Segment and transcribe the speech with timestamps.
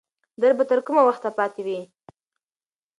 [0.41, 1.79] درد به تر کومه وخته پاتې وي؟